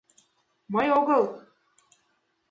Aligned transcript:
Мый 0.73 0.87
огыл... 0.99 1.23